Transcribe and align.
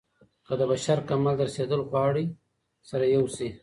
که 0.45 0.53
د 0.59 0.61
بشر 0.71 0.97
کمال 1.09 1.35
ته 1.39 1.43
رسېدل 1.47 1.81
غواړئ 1.89 2.25
سره 2.89 3.05
يو 3.15 3.23
سئ. 3.35 3.49